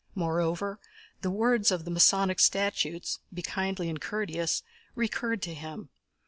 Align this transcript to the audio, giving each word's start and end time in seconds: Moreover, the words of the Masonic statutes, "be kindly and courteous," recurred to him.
Moreover, 0.15 0.79
the 1.21 1.29
words 1.29 1.69
of 1.71 1.85
the 1.85 1.91
Masonic 1.91 2.39
statutes, 2.39 3.19
"be 3.31 3.43
kindly 3.43 3.87
and 3.87 4.01
courteous," 4.01 4.63
recurred 4.95 5.43
to 5.43 5.53
him. 5.53 5.89